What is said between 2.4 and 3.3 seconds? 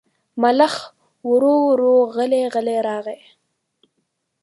غلی راغی.